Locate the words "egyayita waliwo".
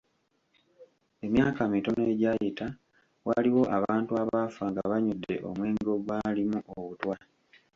2.13-3.63